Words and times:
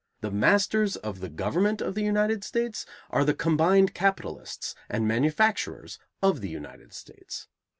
The 0.21 0.31
masters 0.31 0.95
of 0.95 1.19
the 1.19 1.29
government 1.29 1.79
of 1.79 1.93
the 1.93 2.01
United 2.01 2.43
States 2.43 2.87
are 3.11 3.23
the 3.23 3.35
combined 3.35 3.93
capitalists 3.93 4.73
and 4.89 5.07
manufacturers 5.07 5.99
of 6.23 6.41
the 6.41 6.49
United 6.49 6.91
States. 6.91 7.47